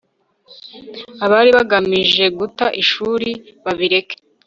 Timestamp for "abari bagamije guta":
1.23-2.65